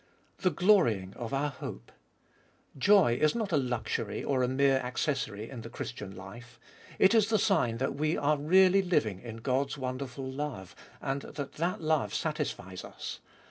3. 0.39 0.49
The 0.49 0.55
glorying 0.55 1.13
of 1.13 1.31
our 1.31 1.51
hope. 1.51 1.91
Joy 2.75 3.19
is 3.21 3.35
not 3.35 3.51
a 3.51 3.55
luxury 3.57 4.23
or 4.23 4.41
a 4.41 4.47
mere 4.47 4.77
accessory 4.77 5.47
In 5.47 5.61
the 5.61 5.69
Christian 5.69 6.15
life. 6.15 6.59
It 6.97 7.13
Is 7.13 7.29
the 7.29 7.37
sign 7.37 7.77
that 7.77 7.93
we 7.93 8.17
are 8.17 8.35
really 8.39 8.81
living 8.81 9.19
In 9.19 9.37
God's 9.37 9.77
wonderful 9.77 10.25
love, 10.25 10.75
and 11.01 11.21
that 11.21 11.51
that 11.53 11.81
love 11.81 12.15
satisfies 12.15 12.83
us. 12.83 13.19